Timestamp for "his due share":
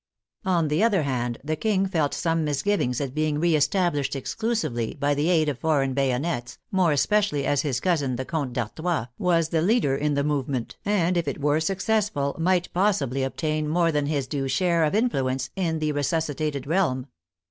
14.07-14.85